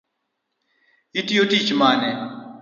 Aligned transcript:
Itiyo 1.19 1.43
tich 1.49 1.69
mane? 1.79 2.09